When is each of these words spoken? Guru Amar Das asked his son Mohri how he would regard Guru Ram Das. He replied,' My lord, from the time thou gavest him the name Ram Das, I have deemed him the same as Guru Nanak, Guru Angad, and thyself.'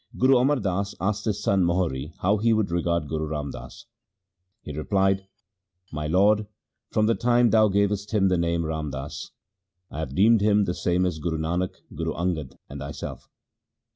Guru 0.17 0.37
Amar 0.37 0.55
Das 0.55 0.95
asked 0.99 1.25
his 1.25 1.43
son 1.43 1.63
Mohri 1.63 2.11
how 2.21 2.37
he 2.37 2.53
would 2.53 2.71
regard 2.71 3.07
Guru 3.07 3.27
Ram 3.27 3.51
Das. 3.51 3.85
He 4.63 4.75
replied,' 4.75 5.27
My 5.93 6.07
lord, 6.07 6.47
from 6.89 7.05
the 7.05 7.13
time 7.13 7.51
thou 7.51 7.67
gavest 7.67 8.09
him 8.09 8.27
the 8.27 8.35
name 8.35 8.65
Ram 8.65 8.89
Das, 8.89 9.29
I 9.91 9.99
have 9.99 10.15
deemed 10.15 10.41
him 10.41 10.63
the 10.63 10.73
same 10.73 11.05
as 11.05 11.19
Guru 11.19 11.37
Nanak, 11.37 11.75
Guru 11.93 12.13
Angad, 12.13 12.55
and 12.67 12.79
thyself.' 12.79 13.29